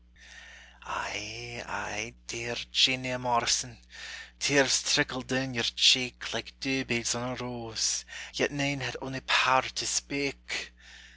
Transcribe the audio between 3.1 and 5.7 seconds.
Morrison, Tears trickled doun your